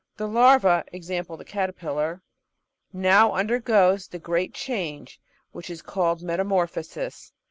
[0.17, 0.99] The larva (i.e.
[0.99, 2.23] the cater pillar)
[2.91, 7.31] now undergoes the great change which is called meta morphosis.